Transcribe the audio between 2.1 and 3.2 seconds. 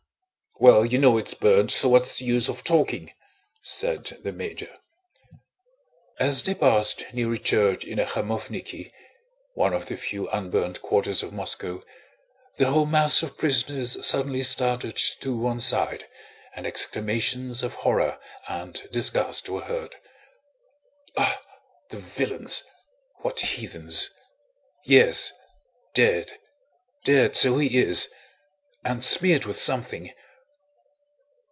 the use of talking?"